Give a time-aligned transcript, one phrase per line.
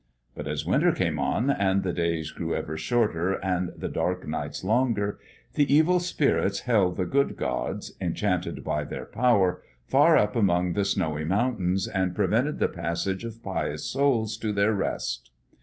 [0.33, 4.63] But as winter came on, and the days grew ever shorter and the dark nights
[4.63, 5.19] longer,
[5.53, 10.85] the evil spirits held the good gods, enchanted by their power, far up among the
[10.85, 15.29] snowy mountains, and prevented the passage of pious souls to their rest.